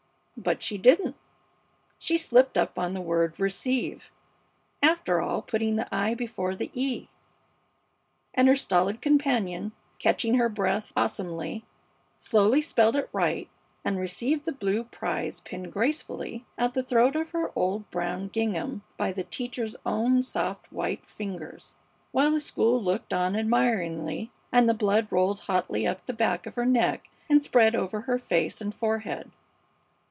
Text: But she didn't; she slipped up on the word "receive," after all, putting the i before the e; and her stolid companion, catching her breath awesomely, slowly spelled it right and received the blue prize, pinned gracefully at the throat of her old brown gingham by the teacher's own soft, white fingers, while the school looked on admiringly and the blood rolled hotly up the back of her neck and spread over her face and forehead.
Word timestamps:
But 0.37 0.63
she 0.63 0.79
didn't; 0.79 1.17
she 1.99 2.17
slipped 2.17 2.57
up 2.57 2.79
on 2.79 2.93
the 2.93 3.01
word 3.01 3.39
"receive," 3.39 4.11
after 4.81 5.21
all, 5.21 5.43
putting 5.43 5.75
the 5.75 5.87
i 5.93 6.15
before 6.15 6.55
the 6.55 6.71
e; 6.73 7.09
and 8.33 8.47
her 8.47 8.55
stolid 8.55 9.01
companion, 9.03 9.71
catching 9.99 10.35
her 10.39 10.49
breath 10.49 10.93
awesomely, 10.97 11.63
slowly 12.17 12.59
spelled 12.59 12.95
it 12.95 13.07
right 13.13 13.49
and 13.85 13.99
received 13.99 14.45
the 14.45 14.51
blue 14.51 14.83
prize, 14.83 15.41
pinned 15.41 15.71
gracefully 15.71 16.47
at 16.57 16.73
the 16.73 16.81
throat 16.81 17.15
of 17.15 17.29
her 17.31 17.51
old 17.55 17.87
brown 17.91 18.27
gingham 18.27 18.83
by 18.97 19.11
the 19.11 19.23
teacher's 19.23 19.75
own 19.85 20.23
soft, 20.23 20.71
white 20.71 21.05
fingers, 21.05 21.75
while 22.11 22.31
the 22.31 22.39
school 22.39 22.81
looked 22.81 23.13
on 23.13 23.35
admiringly 23.35 24.31
and 24.51 24.67
the 24.67 24.73
blood 24.73 25.07
rolled 25.11 25.41
hotly 25.41 25.85
up 25.85 26.03
the 26.07 26.13
back 26.13 26.47
of 26.47 26.55
her 26.55 26.65
neck 26.65 27.09
and 27.29 27.43
spread 27.43 27.75
over 27.75 28.01
her 28.01 28.17
face 28.17 28.59
and 28.59 28.73
forehead. 28.73 29.29